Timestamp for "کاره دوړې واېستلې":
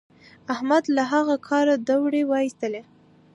1.47-2.81